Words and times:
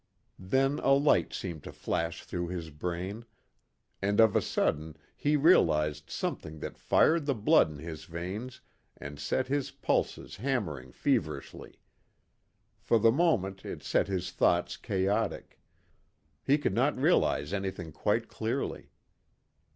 Then 0.39 0.79
a 0.79 0.93
light 0.93 1.31
seemed 1.31 1.61
to 1.65 1.71
flash 1.71 2.23
through 2.23 2.47
his 2.47 2.71
brain, 2.71 3.23
and 4.01 4.19
of 4.19 4.35
a 4.35 4.41
sudden 4.41 4.97
he 5.15 5.35
realized 5.37 6.09
something 6.09 6.57
that 6.61 6.75
fired 6.75 7.27
the 7.27 7.35
blood 7.35 7.69
in 7.69 7.77
his 7.77 8.05
veins 8.05 8.61
and 8.97 9.19
set 9.19 9.45
his 9.45 9.69
pulses 9.69 10.37
hammering 10.37 10.91
feverishly. 10.91 11.79
For 12.79 12.97
the 12.97 13.11
moment 13.11 13.63
it 13.63 13.83
set 13.83 14.07
his 14.07 14.31
thoughts 14.31 14.75
chaotic; 14.75 15.59
he 16.43 16.57
could 16.57 16.73
not 16.73 16.97
realize 16.99 17.53
anything 17.53 17.91
quite 17.91 18.27
clearly. 18.27 18.89